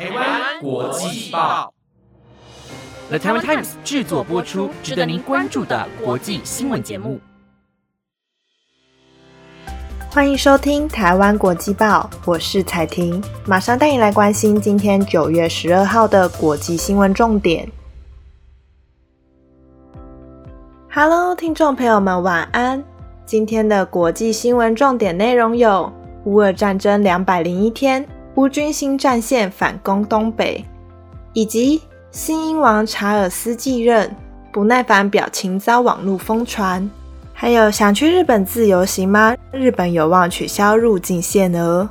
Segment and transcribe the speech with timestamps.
[0.00, 1.74] 台湾国际报
[3.10, 7.20] ，The Taiwan Times 制作播出，值得您关注的国际新闻节目。
[10.10, 17.70] 欢迎收听台湾国际报，我是彩婷，马上带你来关心今天九月十二号的国际新闻重点。
[20.90, 22.82] Hello，听众朋友们，晚安。
[23.26, 25.92] 今天的国际新闻重点内容有：
[26.24, 28.08] 乌俄战争两百零一天，
[28.40, 30.64] 乌军新战线反攻东北，
[31.34, 34.16] 以及新英王查尔斯继任，
[34.50, 36.88] 不耐烦表情遭网络疯传。
[37.34, 39.36] 还有想去日本自由行吗？
[39.52, 41.86] 日本有望取消入境限额。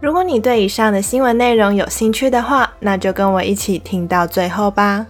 [0.00, 5.04] 如果你对以上的新闻内容有兴趣的话，那就跟我一起听到最后吧。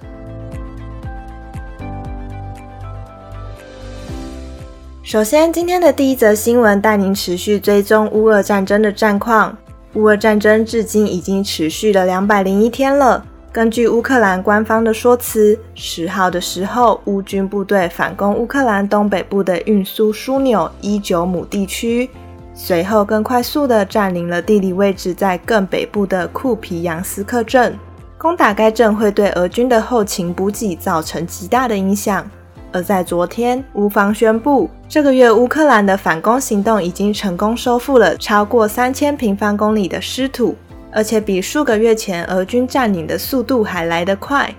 [5.03, 9.55] 首先，今天的第一则新闻带您持续追踪乌俄战争的战况。
[9.95, 13.25] 乌俄战争至今已经持续了两百零一天了。
[13.51, 22.09] 根据乌克兰官方的说辞，十号的时候，乌军部队反攻乌克兰东北部的运输枢纽伊久姆地区，
[22.55, 27.77] 随后更快速地占领了地理位置在更北部的库皮扬斯克镇。
[28.17, 32.31] 攻打该镇会对俄军的后勤补给造成极大的影响。
[32.73, 40.55] 而在昨天，乌方宣布，这个月乌克兰的反攻行动已经成功收复了超过三千平方公里的失土。
[40.93, 44.53] 而且比数个月前俄军占领的速度还来得快。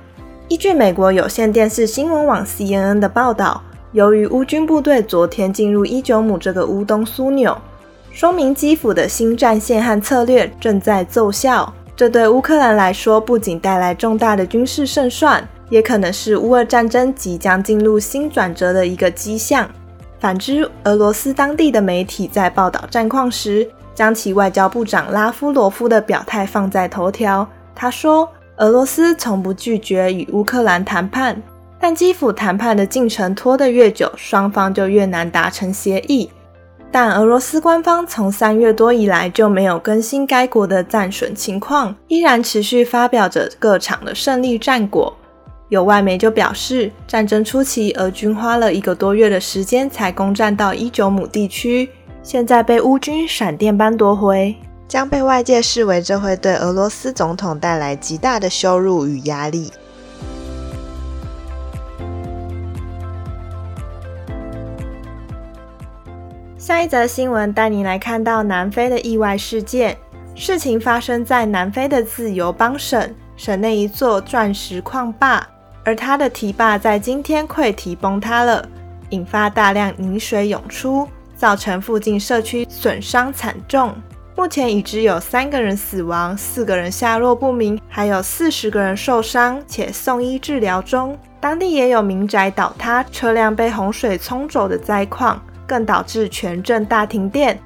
[0.48, 7.58] 依据美国有线电视新闻网 CNN 的报道，由于乌军部队昨天进入伊久姆这个乌东枢纽，
[8.14, 11.74] 说明基辅的新战线和策略正在奏效。
[11.98, 19.68] 这对乌克兰来说不仅带来重大的军事胜算，也可能是乌俄战争即将进入新转折的一个迹象。
[20.20, 27.48] 反之，俄罗斯当地的媒体在报道战况时，将其外交部长拉夫罗夫的表态放在头条。
[27.74, 31.42] 他说：“俄罗斯从不拒绝与乌克兰谈判，
[31.80, 36.30] 但基辅谈判的进程拖得越久，双方就越难达成协议。
[36.92, 45.18] 但俄罗斯官方从三月多以来就没有更新该国的战损情况，依然持续发表着各场的胜利战果。
[45.72, 51.90] 有外媒就表示，战争初期俄军花了一个多月的时间才攻占到伊久姆地区。”
[52.22, 54.54] 现在被乌军闪电般夺回，
[54.86, 59.72] 将被外界视为这会对俄罗斯总统带来极大的羞辱与压力。
[66.58, 69.98] 下一则新闻带你来看到南非的意外事件。
[70.36, 75.46] 事情发生在南非的自由邦省，省内一座钻石矿坝，
[75.84, 78.68] 而它的堤坝在今天溃堤崩塌了，
[79.10, 81.08] 引发大量泥水涌出。
[81.34, 83.92] 造成附近社区损伤惨重，
[84.36, 91.18] 目前已知有三个人死亡，四个人下落不明，还有四十个人受伤且送医治疗中。
[91.40, 97.60] 当地也有民宅倒塌、车辆被洪水冲走的灾况，更导致全镇大停电。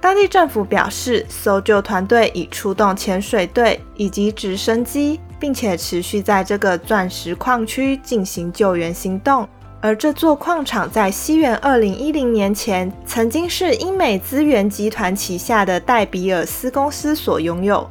[0.00, 9.48] 当地政府表示，搜救团队已出动潜水队以及直升机，并且持续在这个钻石矿区进行救援行动。
[9.80, 17.88] 而这座矿场在西元二零一零年前，曾经是英美资源集团旗下的戴比尔斯公司所拥有。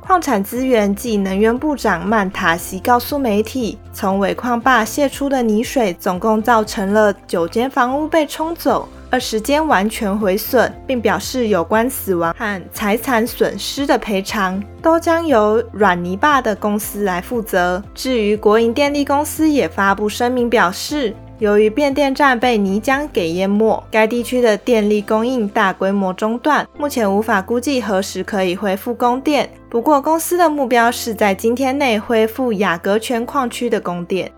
[0.00, 8.88] 矿产资源及能源部长曼塔西告诉媒体，从尾矿坝泄出的泥水，总共造成了九间房屋被冲走。
[9.10, 17.82] 而时间完全毁损，并表示有关死亡和财产损失的赔偿都将由软泥坝的公司来负责。
[17.94, 29.50] 至于国营电力公司，也发布声明表示，由于变电站被泥浆给淹没，该地区的电力供应大规模中断，目前无法估计何时可以恢复供电。
[29.68, 34.30] 不过，公司的目标是在今天内恢复雅阁泉矿区的供电。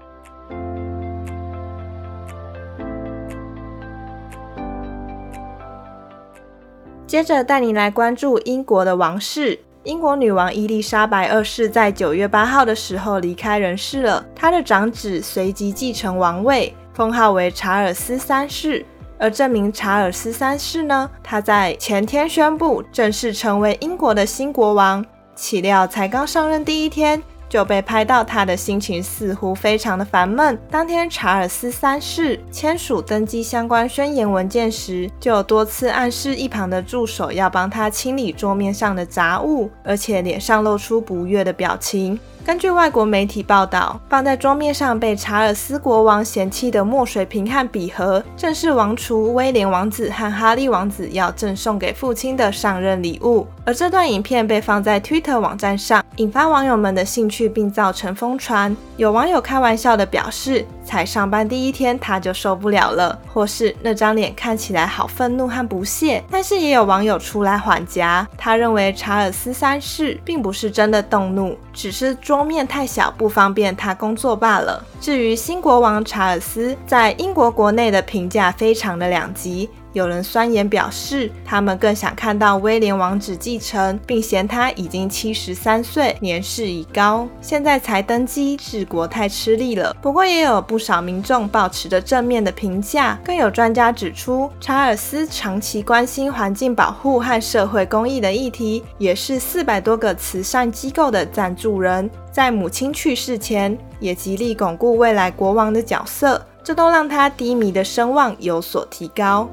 [7.13, 9.61] 接着带你来关注英国的王室。
[9.85, 18.83] 英国女王伊丽莎白二世在九月八号的时候离开人世了，她的长子随即继承王位，封号为查尔斯三世。
[19.19, 25.05] 而这名查尔斯三世呢，他在前天宣布正式成为英国的新国王。
[25.35, 27.23] 岂料才刚上任第一天，
[27.53, 30.59] 就被拍到他的心情似乎非常的烦闷。
[30.71, 42.19] 当天查尔斯三世签署登基相关宣言文件时，就多次暗示一旁的助手要帮他清理桌面上的杂物，而且脸上露出不悦的表情。
[42.45, 53.47] 根据外国媒体报道，放在桌面上被查尔斯国王嫌弃的墨水瓶和笔盒，正是王储威廉王子和哈利王子要赠送给父亲的上任礼物。
[53.65, 58.77] 而这段影片被放在 Twitter 网站上，引发网友们的兴趣，并造成疯传。
[58.99, 74.85] 有网友开玩笑的表示：“才上班第一天他就受不了了，或是那张脸看起来好愤怒和不屑。”但是也有网友出来缓颊，他认为查尔斯三世并不是真的动怒，只是桌面太小不方便他工作罢了。
[75.01, 79.71] 至于新国王查尔斯，在英国国内的评价非常的两极。
[79.93, 89.95] 有人酸言表示，他们更想看到威廉王子继承，并嫌他已经七十三岁，年事已高，现在才登基治国太吃力了。
[90.01, 93.19] 不过，也有不少民众保持着正面的评价。
[93.25, 102.11] 更有专家指出，查尔斯长期关心环境保护和社会公益的议题，也是四百多个慈善机构的赞助人。
[102.31, 109.47] 在母亲去世前，也极力巩固未来国王的角色，这都让他低迷的声望有所提高。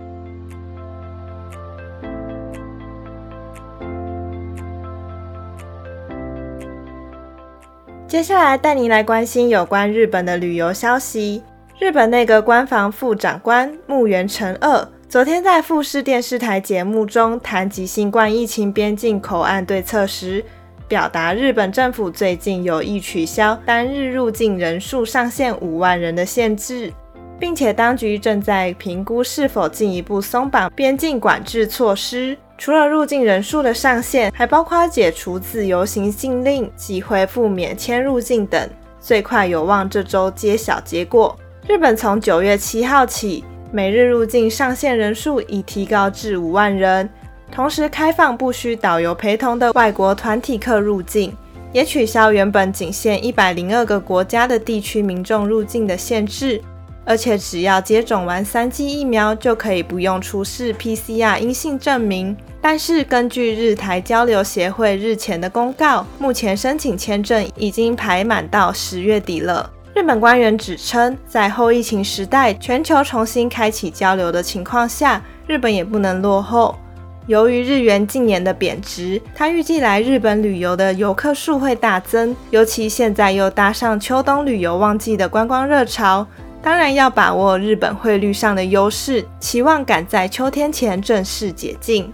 [8.10, 11.44] 接下来带您来关心有关日本的旅游消息。
[11.78, 20.44] 日本内阁官房副长官木原成二昨天在富士电视台节目中谈及新冠疫情边境口岸对策时，
[20.88, 26.92] 表达日本政府最近有意取消单日入境人数上限五万人的限制，
[27.40, 32.36] 并且当局正在评估是否进一步松绑边境管制措施。
[32.60, 38.70] 除了入境人数的上限，还包括解除自由行禁令及恢复免签入境等，
[39.00, 41.34] 最快有望这周揭晓结果。
[41.66, 47.10] 日本从九月七号起，每日入境上限人数已提高至五万人，
[47.50, 51.34] 同时开放不需导游陪同的外国团体客入境，
[51.72, 56.62] 也取消原本仅限一百零二个国家的地区民众入境的限制。
[57.10, 62.38] 而且只要接种完三剂疫苗，就可以不用出示 PCR 阴性证明。
[62.62, 69.68] 但是根据日台交流协会日前的公告，目前申请签证已经排满到十月底了。
[69.96, 76.78] 日本官员指称，在后疫情时代，全球重新开启交流的情况下，日本也不能落后。
[77.26, 86.28] 由于日元近年的贬值，他预计来日本旅游的游客数会大增，尤其现在又搭上秋冬旅游旺季的观光热潮。
[86.62, 92.12] 当然要把握日本汇率上的优势，期望赶在秋天前正式解禁。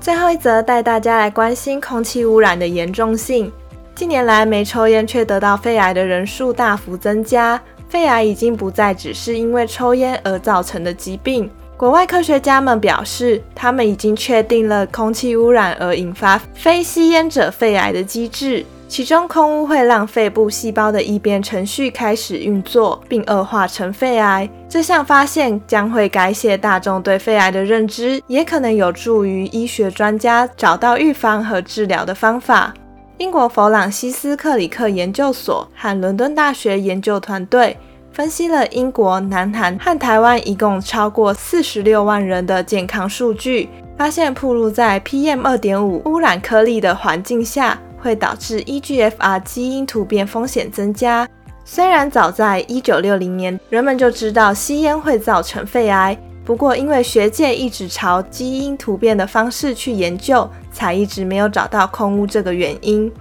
[0.00, 3.50] 最后一则带大家来关心空气污染的严重性。
[3.94, 11.50] 近年来，没抽烟却得到肺癌的人数大幅增加，肺癌已经不再只是因为抽烟而造成的疾病。
[11.76, 18.64] 国外科学家们表示，他们已经确定了空气污染而引发非吸烟者肺癌的机制。
[18.90, 24.50] 其中，空污会让肺部细胞的异变程序开始运作，并恶化成肺癌。
[24.68, 32.74] 这项发现将会改写大众对肺癌的认知，也可能有助于医学专家找到预防和治疗的方法。
[33.18, 37.76] 英国弗朗西斯克里克研究所和伦敦大学研究团队
[38.10, 47.78] 分析了英国、南韩和台湾一共超过四十六万人的健康数据，发现暴露在 PM 二点五污染颗粒的环境下。
[48.00, 51.28] 会导致 EGFR 基因突变风险增加。
[51.64, 63.12] 虽然早在1960年，人们就知道吸烟会造成肺癌，不过因为学界一直朝基因突变的方式去研究，才一直没有找到空污这个原因。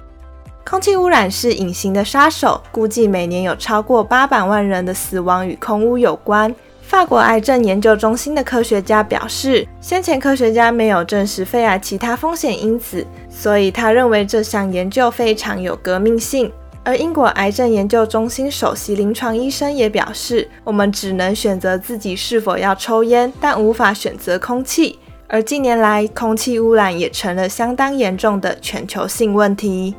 [0.65, 6.53] 空气污染是隐形的杀手，估计每年有超过八百万人的死亡与空污有关。
[6.89, 16.51] 法国癌症研究中心的科学家表示，先前科学家没有证实肺癌其他风险因子，所以他认为这项研究非常有革命性。
[16.83, 24.97] 而英国癌症研究中心首席临床医生也表示，我们只能选择自己是否要抽烟，但无法选择空气。
[25.27, 29.93] 而近年来，空气污染也成了相当严重的全球性问题。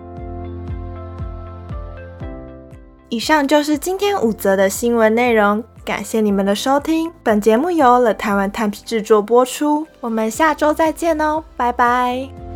[3.10, 5.62] 以上就是今天五则的新闻内容。
[5.84, 12.49] 感谢你们的收听，本节目由了台湾 Times 制作播出，我们下周再见哦，拜拜。